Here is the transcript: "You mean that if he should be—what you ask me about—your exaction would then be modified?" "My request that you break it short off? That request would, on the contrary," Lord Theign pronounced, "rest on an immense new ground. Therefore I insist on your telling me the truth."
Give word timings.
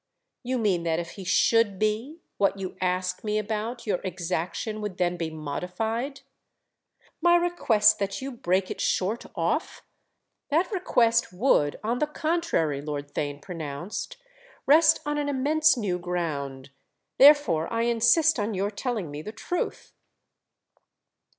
"You 0.41 0.57
mean 0.57 0.81
that 0.81 0.97
if 0.97 1.11
he 1.11 1.23
should 1.23 1.77
be—what 1.77 2.57
you 2.57 2.75
ask 2.81 3.23
me 3.23 3.37
about—your 3.37 3.99
exaction 4.03 4.81
would 4.81 4.97
then 4.97 5.15
be 5.15 5.29
modified?" 5.29 6.21
"My 7.21 7.35
request 7.35 7.99
that 7.99 8.19
you 8.19 8.31
break 8.31 8.71
it 8.71 8.81
short 8.81 9.27
off? 9.35 9.83
That 10.49 10.71
request 10.71 11.31
would, 11.31 11.79
on 11.83 11.99
the 11.99 12.07
contrary," 12.07 12.81
Lord 12.81 13.13
Theign 13.13 13.39
pronounced, 13.43 14.17
"rest 14.65 15.01
on 15.05 15.19
an 15.19 15.29
immense 15.29 15.77
new 15.77 15.99
ground. 15.99 16.71
Therefore 17.19 17.71
I 17.71 17.83
insist 17.83 18.39
on 18.39 18.55
your 18.55 18.71
telling 18.71 19.11
me 19.11 19.21
the 19.21 19.31
truth." 19.31 19.93